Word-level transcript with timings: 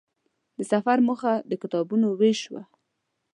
د 0.57 0.59
سفر 0.71 0.97
موخه 1.07 1.33
د 1.49 1.51
کتابونو 1.61 2.07
وېش 2.19 2.41
وه. 2.51 2.63